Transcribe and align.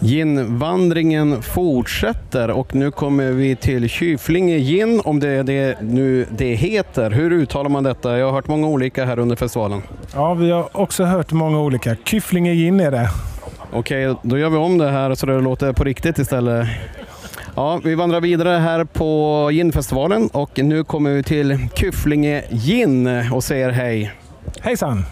Ginvandringen 0.00 1.42
fortsätter 1.42 2.50
och 2.50 2.74
nu 2.74 2.90
kommer 2.90 3.30
vi 3.30 3.56
till 3.56 3.88
Kyflinge 3.88 4.58
gin, 4.58 5.00
om 5.04 5.20
det 5.20 5.28
är 5.28 5.44
det 5.44 5.76
nu 5.80 6.26
det 6.30 6.54
heter. 6.54 7.10
Hur 7.10 7.32
uttalar 7.32 7.70
man 7.70 7.84
detta? 7.84 8.18
Jag 8.18 8.26
har 8.26 8.32
hört 8.32 8.48
många 8.48 8.66
olika 8.66 9.04
här 9.04 9.18
under 9.18 9.36
festivalen. 9.36 9.82
Ja, 10.14 10.34
vi 10.34 10.50
har 10.50 10.68
också 10.72 11.04
hört 11.04 11.32
många 11.32 11.60
olika. 11.60 11.96
Kyfflinge 12.04 12.54
gin 12.54 12.80
är 12.80 12.90
det. 12.90 13.10
Okej, 13.72 14.14
då 14.22 14.38
gör 14.38 14.50
vi 14.50 14.56
om 14.56 14.78
det 14.78 14.90
här 14.90 15.14
så 15.14 15.26
det 15.26 15.40
låter 15.40 15.72
på 15.72 15.84
riktigt 15.84 16.18
istället. 16.18 16.68
Ja, 17.54 17.80
vi 17.84 17.94
vandrar 17.94 18.20
vidare 18.20 18.58
här 18.58 18.84
på 18.84 19.50
ginfestivalen 19.52 20.28
och 20.32 20.58
nu 20.58 20.84
kommer 20.84 21.10
vi 21.10 21.22
till 21.22 21.58
Kyfflinge 21.74 22.42
gin 22.50 23.30
och 23.32 23.44
säger 23.44 23.70
hej. 23.70 24.12
Hejsan! 24.60 25.04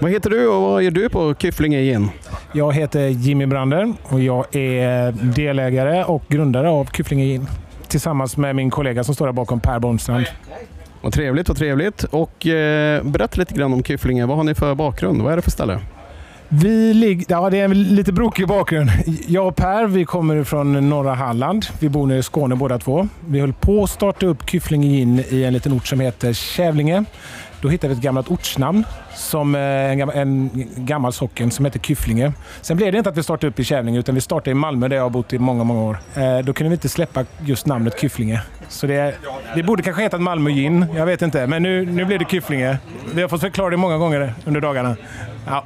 Vad 0.00 0.10
heter 0.10 0.30
du 0.30 0.48
och 0.48 0.62
vad 0.62 0.82
gör 0.82 0.90
du 0.90 1.08
på 1.08 1.34
Kyfflinge 1.38 1.80
gin? 1.80 2.10
Jag 2.52 2.72
heter 2.74 3.08
Jimmy 3.08 3.46
Brander 3.46 3.92
och 4.02 4.20
jag 4.20 4.56
är 4.56 5.12
delägare 5.12 6.04
och 6.04 6.22
grundare 6.28 6.68
av 6.70 6.88
Kyfflinge 6.92 7.24
Gin. 7.24 7.46
Tillsammans 7.88 8.36
med 8.36 8.56
min 8.56 8.70
kollega 8.70 9.04
som 9.04 9.14
står 9.14 9.26
där 9.26 9.32
bakom, 9.32 9.60
Per 9.60 9.78
Bornstrand. 9.78 10.26
Vad 11.02 11.12
trevligt, 11.12 11.48
vad 11.48 11.58
trevligt. 11.58 12.04
Och 12.04 12.46
eh, 12.46 13.02
berätta 13.02 13.36
lite 13.40 13.54
grann 13.54 13.72
om 13.72 13.82
Kyfflinge. 13.82 14.26
Vad 14.26 14.36
har 14.36 14.44
ni 14.44 14.54
för 14.54 14.74
bakgrund? 14.74 15.22
Vad 15.22 15.32
är 15.32 15.36
det 15.36 15.42
för 15.42 15.50
ställe? 15.50 15.80
Vi 16.50 16.94
ligger, 16.94 17.26
ja, 17.28 17.50
det 17.50 17.60
är 17.60 17.64
en 17.64 17.82
lite 17.82 18.12
brokig 18.12 18.48
bakgrund. 18.48 18.90
Jag 19.26 19.48
och 19.48 19.56
Per 19.56 19.86
vi 19.86 20.04
kommer 20.04 20.44
från 20.44 20.88
norra 20.88 21.14
Halland. 21.14 21.66
Vi 21.80 21.88
bor 21.88 22.06
nere 22.06 22.18
i 22.18 22.22
Skåne 22.22 22.56
båda 22.56 22.78
två. 22.78 23.08
Vi 23.28 23.40
höll 23.40 23.52
på 23.52 23.84
att 23.84 23.90
starta 23.90 24.26
upp 24.26 24.50
Kyfflinge 24.50 24.88
Gin 24.88 25.24
i 25.30 25.44
en 25.44 25.52
liten 25.52 25.72
ort 25.72 25.86
som 25.86 26.00
heter 26.00 26.32
Kävlinge. 26.32 27.04
Då 27.60 27.68
hittade 27.68 27.94
vi 27.94 27.98
ett 27.98 28.04
gammalt 28.04 28.28
ortsnamn, 28.28 28.84
som 29.14 29.54
eh, 29.54 29.60
en, 29.60 29.98
gammal, 29.98 30.16
en 30.16 30.50
gammal 30.76 31.12
socken 31.12 31.50
som 31.50 31.64
heter 31.64 31.78
Kyfflinge. 31.78 32.32
Sen 32.60 32.76
blev 32.76 32.92
det 32.92 32.98
inte 32.98 33.10
att 33.10 33.16
vi 33.16 33.22
startade 33.22 33.46
upp 33.46 33.60
i 33.60 33.64
Kävlinge 33.64 33.98
utan 33.98 34.14
vi 34.14 34.20
startade 34.20 34.50
i 34.50 34.54
Malmö 34.54 34.88
där 34.88 34.96
jag 34.96 35.02
har 35.02 35.10
bott 35.10 35.32
i 35.32 35.38
många, 35.38 35.64
många 35.64 35.82
år. 35.82 35.98
Eh, 36.14 36.38
då 36.38 36.52
kunde 36.52 36.68
vi 36.68 36.74
inte 36.74 36.88
släppa 36.88 37.24
just 37.44 37.66
namnet 37.66 38.00
Kyfflinge. 38.00 38.42
Så 38.68 38.86
det, 38.86 39.14
det 39.54 39.62
borde 39.62 39.82
kanske 39.82 40.02
hetat 40.02 40.20
Malmö 40.20 40.50
Gin, 40.50 40.86
jag 40.96 41.06
vet 41.06 41.22
inte. 41.22 41.46
Men 41.46 41.62
nu, 41.62 41.86
nu 41.86 42.04
blev 42.04 42.18
det 42.18 42.30
Kyfflinge. 42.30 42.78
Vi 43.14 43.22
har 43.22 43.28
fått 43.28 43.40
förklara 43.40 43.70
det 43.70 43.76
många 43.76 43.96
gånger 43.96 44.34
under 44.44 44.60
dagarna. 44.60 44.96
Ja. 45.46 45.64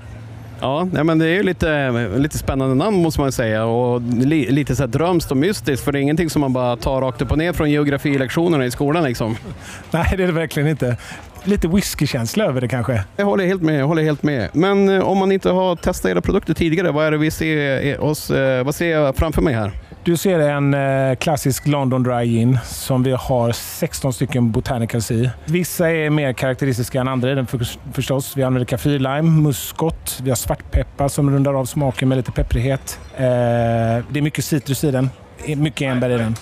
Ja, 0.62 0.84
men 0.84 1.18
det 1.18 1.26
är 1.26 1.34
ju 1.34 1.42
lite, 1.42 1.90
lite 2.16 2.38
spännande 2.38 2.74
namn 2.74 2.96
måste 2.96 3.20
man 3.20 3.32
säga 3.32 3.64
och 3.64 4.00
li, 4.02 4.50
lite 4.50 4.76
så 4.76 4.82
här 4.82 4.88
drömskt 4.88 5.30
och 5.30 5.36
mystiskt 5.36 5.84
för 5.84 5.92
det 5.92 5.98
är 5.98 6.00
ingenting 6.00 6.30
som 6.30 6.40
man 6.40 6.52
bara 6.52 6.76
tar 6.76 7.00
rakt 7.00 7.22
upp 7.22 7.30
och 7.30 7.38
ner 7.38 7.52
från 7.52 7.70
geografilektionerna 7.70 8.66
i 8.66 8.70
skolan 8.70 9.04
liksom. 9.04 9.36
Nej, 9.90 10.14
det 10.16 10.22
är 10.22 10.26
det 10.26 10.32
verkligen 10.32 10.68
inte. 10.68 10.96
Lite 11.44 11.68
whiskykänsla 11.68 12.44
över 12.44 12.60
det 12.60 12.68
kanske. 12.68 13.04
Jag 13.16 13.24
håller 13.24 13.46
helt 13.46 13.62
med. 13.62 13.80
Jag 13.80 13.86
håller 13.86 14.02
helt 14.02 14.22
med. 14.22 14.48
Men 14.52 14.88
eh, 14.88 15.02
om 15.02 15.18
man 15.18 15.32
inte 15.32 15.50
har 15.50 15.76
testat 15.76 16.10
era 16.10 16.20
produkter 16.20 16.54
tidigare, 16.54 16.90
vad 16.90 17.06
är 17.06 17.10
det 17.10 17.18
vi 17.18 17.30
ser, 17.30 18.00
oss, 18.00 18.30
eh, 18.30 18.64
vad 18.64 18.74
ser 18.74 18.90
jag 18.90 19.16
framför 19.16 19.42
mig 19.42 19.54
här? 19.54 19.72
Du 20.04 20.16
ser 20.16 20.38
en 20.38 20.74
eh, 20.74 21.14
klassisk 21.14 21.66
London 21.66 22.02
Dry 22.02 22.24
Gin 22.24 22.58
som 22.64 23.02
vi 23.02 23.10
har 23.10 23.52
16 23.52 24.12
stycken 24.12 24.50
botanicals 24.50 25.10
i. 25.10 25.30
Vissa 25.44 25.90
är 25.90 26.10
mer 26.10 26.32
karaktäristiska 26.32 27.00
än 27.00 27.08
andra 27.08 27.32
i 27.32 27.34
den 27.34 27.46
för, 27.46 27.66
förstås. 27.92 28.36
Vi 28.36 28.42
använder 28.42 28.66
kaffirlime, 28.66 29.22
muskot, 29.22 30.20
vi 30.22 30.30
har 30.30 30.36
svartpeppar 30.36 31.08
som 31.08 31.30
rundar 31.30 31.54
av 31.54 31.64
smaken 31.64 32.08
med 32.08 32.16
lite 32.18 32.32
pepprighet. 32.32 33.00
Eh, 33.16 33.22
det 33.22 34.18
är 34.18 34.22
mycket 34.22 34.44
citrus 34.44 34.84
i 34.84 34.90
den. 34.90 35.10
Mycket 35.56 35.82
enbär 35.82 36.10
i 36.10 36.18
den. 36.18 36.34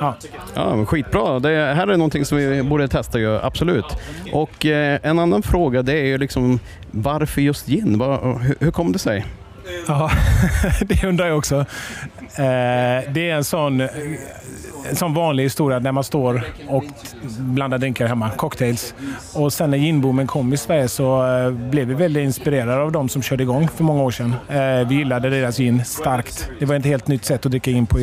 Ja. 0.00 0.16
ja, 0.54 0.76
men 0.76 0.86
skitbra. 0.86 1.38
Det 1.38 1.74
här 1.74 1.88
är 1.88 1.96
någonting 1.96 2.24
som 2.24 2.38
vi 2.38 2.62
borde 2.62 2.88
testa 2.88 3.18
ju, 3.18 3.38
absolut. 3.38 3.96
Och 4.32 4.66
eh, 4.66 5.00
en 5.02 5.18
annan 5.18 5.42
fråga 5.42 5.82
det 5.82 5.92
är 5.92 6.06
ju 6.06 6.18
liksom 6.18 6.60
varför 6.90 7.40
just 7.40 7.66
gin? 7.66 7.98
Var, 7.98 8.38
hur, 8.38 8.56
hur 8.60 8.70
kom 8.70 8.92
det 8.92 8.98
sig? 8.98 9.26
Ja, 9.86 10.10
det 10.80 11.04
undrar 11.04 11.26
jag 11.26 11.38
också. 11.38 11.56
Eh, 12.20 13.12
det 13.12 13.30
är 13.30 13.34
en 13.34 13.44
sån, 13.44 13.80
en 13.80 14.96
sån 14.96 15.14
vanlig 15.14 15.42
historia 15.42 15.78
när 15.78 15.92
man 15.92 16.04
står 16.04 16.42
och 16.68 16.84
blandar 17.38 17.78
drinkar 17.78 18.06
hemma, 18.06 18.30
cocktails. 18.30 18.94
Och 19.34 19.52
sen 19.52 19.70
när 19.70 19.78
ginboomen 19.78 20.26
kom 20.26 20.52
i 20.52 20.56
Sverige 20.56 20.88
så 20.88 21.36
eh, 21.36 21.50
blev 21.50 21.88
vi 21.88 21.94
väldigt 21.94 22.24
inspirerade 22.24 22.82
av 22.82 22.92
de 22.92 23.08
som 23.08 23.22
körde 23.22 23.42
igång 23.42 23.68
för 23.68 23.84
många 23.84 24.02
år 24.02 24.10
sedan. 24.10 24.34
Eh, 24.48 24.88
vi 24.88 24.94
gillade 24.94 25.30
deras 25.30 25.56
gin 25.56 25.84
starkt. 25.84 26.50
Det 26.58 26.64
var 26.64 26.74
ett 26.74 26.84
helt 26.84 27.08
nytt 27.08 27.24
sätt 27.24 27.46
att 27.46 27.52
dricka 27.52 27.70
in 27.70 27.86
på 27.86 27.98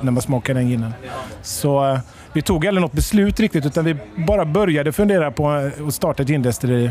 när 0.00 0.10
man 0.10 0.22
smakade 0.22 0.60
den 0.60 0.68
ginen. 0.68 0.94
Så 1.42 1.98
vi 2.32 2.42
tog 2.42 2.66
aldrig 2.66 2.82
något 2.82 2.92
beslut 2.92 3.40
riktigt 3.40 3.66
utan 3.66 3.84
vi 3.84 3.96
bara 4.26 4.44
började 4.44 4.92
fundera 4.92 5.30
på 5.30 5.50
att 5.88 5.94
starta 5.94 6.22
ett 6.22 6.28
gindestilleri. 6.28 6.90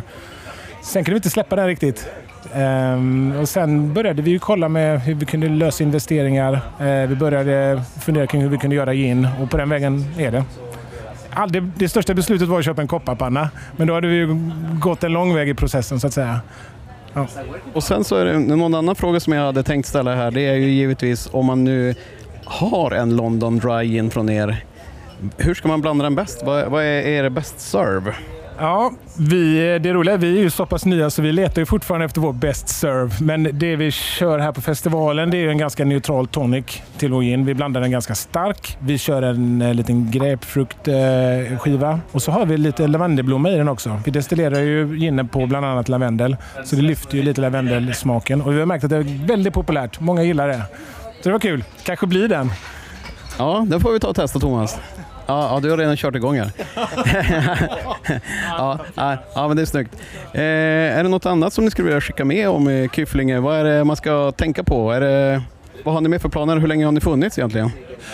Sen 0.81 1.03
kunde 1.03 1.13
vi 1.13 1.17
inte 1.17 1.29
släppa 1.29 1.55
den 1.55 1.67
riktigt. 1.67 2.09
Um, 2.55 3.35
och 3.41 3.49
sen 3.49 3.93
började 3.93 4.21
vi 4.21 4.39
kolla 4.39 4.69
med 4.69 5.01
hur 5.01 5.15
vi 5.15 5.25
kunde 5.25 5.49
lösa 5.49 5.83
investeringar. 5.83 6.53
Uh, 6.53 7.09
vi 7.09 7.15
började 7.15 7.81
fundera 8.01 8.27
kring 8.27 8.41
hur 8.41 8.49
vi 8.49 8.57
kunde 8.57 8.75
göra 8.75 8.93
gin 8.93 9.27
och 9.41 9.49
på 9.49 9.57
den 9.57 9.69
vägen 9.69 10.05
är 10.17 10.31
det. 10.31 10.43
All, 11.29 11.51
det, 11.51 11.59
det 11.59 11.89
största 11.89 12.13
beslutet 12.13 12.47
var 12.47 12.59
att 12.59 12.65
köpa 12.65 12.81
en 12.81 12.87
kopparpanna, 12.87 13.49
men 13.77 13.87
då 13.87 13.93
hade 13.93 14.07
vi 14.07 14.27
gått 14.81 15.03
en 15.03 15.13
lång 15.13 15.35
väg 15.35 15.49
i 15.49 15.53
processen 15.53 15.99
så 15.99 16.07
att 16.07 16.13
säga. 16.13 16.39
Ja. 17.13 17.27
Och 17.73 17.83
sen 17.83 18.03
så 18.03 18.15
är 18.15 18.25
det 18.25 18.39
någon 18.39 18.75
annan 18.75 18.95
fråga 18.95 19.19
som 19.19 19.33
jag 19.33 19.45
hade 19.45 19.63
tänkt 19.63 19.87
ställa 19.87 20.15
här. 20.15 20.31
Det 20.31 20.41
är 20.41 20.55
ju 20.55 20.69
givetvis 20.69 21.29
om 21.31 21.45
man 21.45 21.63
nu 21.63 21.95
har 22.45 22.91
en 22.91 23.15
London 23.15 23.59
Dry 23.59 23.87
Gin 23.87 24.09
från 24.09 24.29
er. 24.29 24.63
Hur 25.37 25.53
ska 25.53 25.67
man 25.67 25.81
blanda 25.81 26.03
den 26.03 26.15
bäst? 26.15 26.43
Vad, 26.45 26.71
vad 26.71 26.83
är 26.83 27.07
er 27.07 27.29
best 27.29 27.59
serve? 27.59 28.15
Ja, 28.61 28.91
vi, 29.17 29.79
det 29.79 29.93
roliga 29.93 30.13
är 30.13 30.17
vi 30.17 30.37
är 30.37 30.41
ju 30.41 30.49
så 30.49 30.65
pass 30.65 30.85
nya 30.85 31.09
så 31.09 31.21
vi 31.21 31.31
letar 31.31 31.61
ju 31.61 31.65
fortfarande 31.65 32.05
efter 32.05 32.21
vår 32.21 32.33
best 32.33 32.69
serve. 32.69 33.11
Men 33.21 33.49
det 33.53 33.75
vi 33.75 33.91
kör 33.91 34.39
här 34.39 34.51
på 34.51 34.61
festivalen 34.61 35.29
det 35.29 35.37
är 35.37 35.47
en 35.47 35.57
ganska 35.57 35.85
neutral 35.85 36.27
tonic 36.27 36.81
till 36.97 37.11
vår 37.11 37.21
gin. 37.23 37.45
Vi 37.45 37.53
blandar 37.53 37.81
den 37.81 37.91
ganska 37.91 38.15
stark. 38.15 38.77
Vi 38.79 38.97
kör 38.97 39.21
en, 39.21 39.61
eh, 39.61 39.73
liten 39.73 40.11
grapefruktskiva 40.11 41.89
eh, 41.91 41.97
och 42.11 42.21
så 42.21 42.31
har 42.31 42.45
vi 42.45 42.57
lite 42.57 42.87
lavendelblomma 42.87 43.49
i 43.49 43.55
den 43.55 43.69
också. 43.69 44.01
Vi 44.05 44.11
destillerar 44.11 44.59
ju 44.59 44.97
ginen 44.97 45.27
på 45.27 45.45
bland 45.45 45.65
annat 45.65 45.89
lavendel 45.89 46.37
så 46.65 46.75
det 46.75 46.81
lyfter 46.81 47.17
ju 47.17 47.23
lite 47.23 47.41
lavendelsmaken. 47.41 48.41
Och 48.41 48.53
vi 48.53 48.59
har 48.59 48.65
märkt 48.65 48.83
att 48.83 48.89
det 48.89 48.97
är 48.97 49.27
väldigt 49.27 49.53
populärt. 49.53 49.99
Många 49.99 50.23
gillar 50.23 50.47
det. 50.47 50.61
Så 51.17 51.23
det 51.23 51.31
var 51.31 51.39
kul. 51.39 51.63
Kanske 51.83 52.07
blir 52.07 52.27
den. 52.27 52.51
Ja, 53.37 53.65
den 53.67 53.79
får 53.79 53.91
vi 53.91 53.99
ta 53.99 54.07
och 54.07 54.15
testa 54.15 54.39
Thomas. 54.39 54.79
Ja, 55.29 55.49
ja, 55.53 55.59
du 55.59 55.69
har 55.69 55.77
redan 55.77 55.97
kört 55.97 56.15
igång 56.15 56.39
här. 56.39 56.51
ja, 58.57 58.79
ja, 58.95 59.17
ja, 59.35 59.47
men 59.47 59.57
det 59.57 59.63
är 59.63 59.65
snyggt. 59.65 59.95
Eh, 60.33 60.41
är 60.41 61.03
det 61.03 61.09
något 61.09 61.25
annat 61.25 61.53
som 61.53 61.65
ni 61.65 61.71
skulle 61.71 61.85
vilja 61.85 62.01
skicka 62.01 62.25
med 62.25 62.49
om 62.49 62.89
Kyfflinge? 62.93 63.39
Vad 63.39 63.59
är 63.59 63.63
det 63.63 63.83
man 63.83 63.95
ska 63.95 64.31
tänka 64.31 64.63
på? 64.63 64.91
Är 64.91 65.01
det, 65.01 65.41
vad 65.83 65.93
har 65.93 66.01
ni 66.01 66.09
med 66.09 66.21
för 66.21 66.29
planer? 66.29 66.57
Hur 66.57 66.67
länge 66.67 66.85
har 66.85 66.91
ni 66.91 67.01
funnits 67.01 67.37
egentligen? 67.37 67.71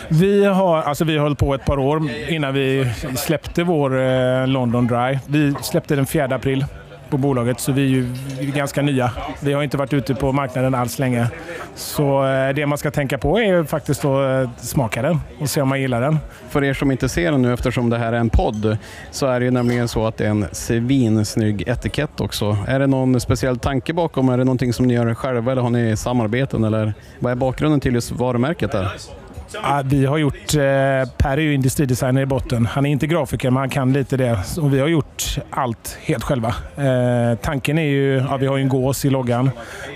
Vi 0.07 0.45
har, 0.45 0.81
alltså 0.81 1.03
vi 1.05 1.17
höll 1.17 1.35
på 1.35 1.55
ett 1.55 1.65
par 1.65 1.79
år 1.79 2.01
innan 2.27 2.53
vi 2.53 2.91
släppte 3.17 3.63
vår 3.63 4.01
eh, 4.01 4.47
London 4.47 4.87
Dry. 4.87 5.19
Vi 5.27 5.53
släppte 5.61 5.95
den 5.95 6.05
4 6.05 6.25
april 6.25 6.65
på 7.09 7.17
bolaget 7.17 7.59
så 7.59 7.71
vi 7.71 7.81
är 7.81 7.87
ju 7.87 8.07
ganska 8.51 8.81
nya. 8.81 9.11
Vi 9.39 9.53
har 9.53 9.63
inte 9.63 9.77
varit 9.77 9.93
ute 9.93 10.15
på 10.15 10.31
marknaden 10.31 10.75
alls 10.75 10.99
länge. 10.99 11.27
Så 11.75 12.25
eh, 12.25 12.53
det 12.53 12.65
man 12.65 12.77
ska 12.77 12.91
tänka 12.91 13.17
på 13.17 13.39
är 13.39 13.63
faktiskt 13.63 14.05
att 14.05 14.45
eh, 14.45 14.49
smaka 14.57 15.01
den 15.01 15.19
och 15.39 15.49
se 15.49 15.61
om 15.61 15.69
man 15.69 15.81
gillar 15.81 16.01
den. 16.01 16.17
För 16.49 16.63
er 16.63 16.73
som 16.73 16.91
inte 16.91 17.09
ser 17.09 17.31
den 17.31 17.41
nu 17.41 17.53
eftersom 17.53 17.89
det 17.89 17.97
här 17.97 18.13
är 18.13 18.17
en 18.17 18.29
podd 18.29 18.77
så 19.11 19.27
är 19.27 19.39
det 19.39 19.45
ju 19.45 19.51
nämligen 19.51 19.87
så 19.87 20.07
att 20.07 20.17
det 20.17 20.25
är 20.25 20.29
en 20.29 20.45
svinsnygg 20.51 21.63
etikett 21.67 22.21
också. 22.21 22.57
Är 22.67 22.79
det 22.79 22.87
någon 22.87 23.19
speciell 23.19 23.59
tanke 23.59 23.93
bakom? 23.93 24.29
Är 24.29 24.37
det 24.37 24.43
någonting 24.43 24.73
som 24.73 24.87
ni 24.87 24.93
gör 24.93 25.13
själva 25.13 25.51
eller 25.51 25.61
har 25.61 25.69
ni 25.69 25.97
samarbeten? 25.97 26.63
Eller 26.63 26.93
vad 27.19 27.31
är 27.31 27.35
bakgrunden 27.35 27.79
till 27.79 27.93
just 27.93 28.11
varumärket? 28.11 28.71
Där? 28.71 28.91
Ja, 29.53 29.81
vi 29.85 30.05
har 30.05 30.17
gjort, 30.17 30.55
eh, 30.55 30.61
Per 31.17 31.37
är 31.37 31.37
ju 31.37 31.53
industridesigner 31.53 32.21
i 32.21 32.25
botten. 32.25 32.65
Han 32.65 32.85
är 32.85 32.89
inte 32.89 33.07
grafiker, 33.07 33.49
men 33.49 33.57
han 33.57 33.69
kan 33.69 33.93
lite 33.93 34.17
det. 34.17 34.39
Och 34.61 34.73
vi 34.73 34.79
har 34.79 34.87
gjort 34.87 35.23
allt 35.49 35.97
helt 36.01 36.23
själva. 36.23 36.55
Eh, 36.77 37.37
tanken 37.41 37.77
är 37.77 37.83
ju, 37.83 38.15
ja, 38.29 38.37
vi 38.37 38.47
har 38.47 38.57
ju 38.57 38.63
en 38.63 38.69
gås 38.69 39.05
i 39.05 39.09
loggan. 39.09 39.51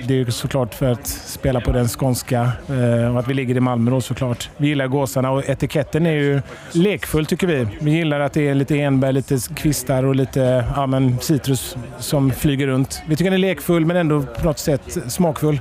Det 0.07 0.13
är 0.13 0.17
ju 0.17 0.31
såklart 0.31 0.73
för 0.73 0.91
att 0.91 1.07
spela 1.07 1.61
på 1.61 1.71
den 1.71 1.87
skånska 1.87 2.51
eh, 2.69 3.13
och 3.13 3.19
att 3.19 3.27
vi 3.27 3.33
ligger 3.33 3.57
i 3.57 3.59
Malmö 3.59 3.91
då 3.91 4.01
såklart. 4.01 4.49
Vi 4.57 4.67
gillar 4.67 4.87
gåsarna 4.87 5.31
och 5.31 5.49
etiketten 5.49 6.05
är 6.05 6.11
ju 6.11 6.41
lekfull 6.71 7.25
tycker 7.25 7.47
vi. 7.47 7.67
Vi 7.79 7.91
gillar 7.91 8.19
att 8.19 8.33
det 8.33 8.47
är 8.47 8.55
lite 8.55 8.79
enbär, 8.79 9.11
lite 9.11 9.37
kvistar 9.55 10.03
och 10.03 10.15
lite 10.15 10.65
ja, 10.75 10.87
men 10.87 11.19
citrus 11.19 11.77
som 11.99 12.31
flyger 12.31 12.67
runt. 12.67 13.01
Vi 13.07 13.15
tycker 13.15 13.31
den 13.31 13.43
är 13.43 13.47
lekfull 13.47 13.85
men 13.85 13.97
ändå 13.97 14.21
på 14.21 14.45
något 14.45 14.59
sätt 14.59 14.97
smakfull. 15.07 15.59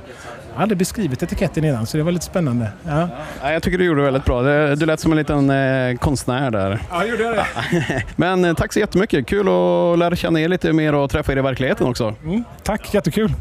Jag 0.53 0.59
hade 0.59 0.75
beskrivit 0.75 1.23
etiketten 1.23 1.65
innan 1.65 1.85
så 1.85 1.97
det 1.97 2.03
var 2.03 2.11
lite 2.11 2.25
spännande. 2.25 2.71
Ja. 2.87 3.09
Ja, 3.43 3.51
jag 3.51 3.63
tycker 3.63 3.77
du 3.77 3.85
gjorde 3.85 3.99
det 3.99 4.05
väldigt 4.05 4.25
bra. 4.25 4.41
Du 4.75 4.85
lät 4.85 4.99
som 4.99 5.11
en 5.11 5.17
liten 5.17 5.49
eh, 5.49 5.97
konstnär 5.97 6.51
där. 6.51 6.79
Ja, 6.91 7.05
gjorde 7.05 7.23
jag 7.23 7.35
det? 7.35 7.45
Men 8.15 8.45
eh, 8.45 8.53
tack 8.53 8.73
så 8.73 8.79
jättemycket. 8.79 9.27
Kul 9.27 9.47
att 9.47 9.99
lära 9.99 10.15
känna 10.15 10.41
er 10.41 10.47
lite 10.47 10.73
mer 10.73 10.95
och 10.95 11.09
träffa 11.09 11.31
er 11.31 11.37
i 11.37 11.41
verkligheten 11.41 11.87
också. 11.87 12.15
Mm, 12.23 12.43
tack, 12.63 12.93
jättekul. 12.93 13.31